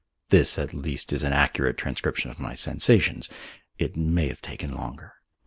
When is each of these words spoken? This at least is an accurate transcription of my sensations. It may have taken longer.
This 0.29 0.57
at 0.57 0.73
least 0.73 1.13
is 1.13 1.21
an 1.21 1.31
accurate 1.31 1.77
transcription 1.77 2.31
of 2.31 2.39
my 2.39 2.55
sensations. 2.55 3.29
It 3.77 3.95
may 3.95 4.29
have 4.29 4.41
taken 4.41 4.73
longer. 4.73 5.13